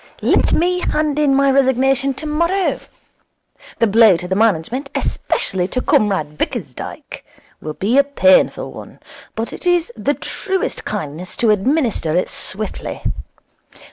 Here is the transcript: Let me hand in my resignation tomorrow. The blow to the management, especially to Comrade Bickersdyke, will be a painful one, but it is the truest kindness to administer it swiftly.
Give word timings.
Let 0.23 0.51
me 0.51 0.79
hand 0.79 1.19
in 1.19 1.35
my 1.35 1.51
resignation 1.51 2.15
tomorrow. 2.15 2.79
The 3.77 3.85
blow 3.85 4.17
to 4.17 4.27
the 4.27 4.33
management, 4.33 4.89
especially 4.95 5.67
to 5.67 5.81
Comrade 5.83 6.39
Bickersdyke, 6.39 7.23
will 7.61 7.75
be 7.75 7.99
a 7.99 8.03
painful 8.03 8.71
one, 8.71 8.99
but 9.35 9.53
it 9.53 9.67
is 9.67 9.91
the 9.95 10.15
truest 10.15 10.85
kindness 10.85 11.37
to 11.37 11.51
administer 11.51 12.15
it 12.15 12.29
swiftly. 12.29 13.03